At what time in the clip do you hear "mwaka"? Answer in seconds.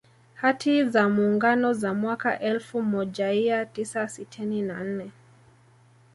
1.93-2.39